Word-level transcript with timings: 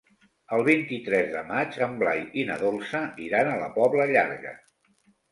El 0.55 0.61
vint-i-tres 0.67 1.27
de 1.33 1.41
maig 1.49 1.75
en 1.87 1.91
Blai 1.99 2.23
i 2.43 2.45
na 2.47 2.55
Dolça 2.61 3.01
iran 3.25 3.51
a 3.51 3.59
la 3.65 3.69
Pobla 3.77 4.07
Llarga. 4.13 4.55